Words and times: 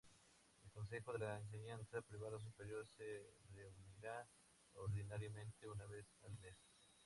El 0.65 0.71
Consejo 0.71 1.13
de 1.13 1.19
la 1.19 1.37
Enseñanza 1.37 2.01
Privada 2.01 2.39
Superior 2.39 2.87
se 2.87 3.35
reunirá 3.53 4.27
ordinariamente 4.73 5.67
una 5.69 5.85
vez 5.85 6.07
al 6.23 6.33
mes. 6.39 6.57